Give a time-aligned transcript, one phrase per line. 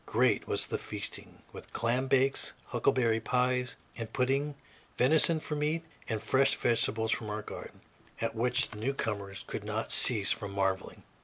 [0.07, 4.55] Great was the feasting, with clam bakes, huckleberry pies and puddings,
[4.97, 7.81] venison for meat, and fresh vegetables from our garden,
[8.19, 11.03] at which the newcomers could not cease from marveling.